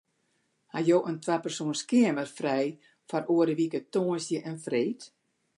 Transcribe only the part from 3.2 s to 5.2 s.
oare wike tongersdei en freed?